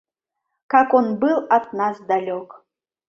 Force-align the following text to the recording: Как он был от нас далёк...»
Как 0.65 0.95
он 0.95 1.19
был 1.19 1.45
от 1.47 1.73
нас 1.73 1.99
далёк...» 2.01 2.65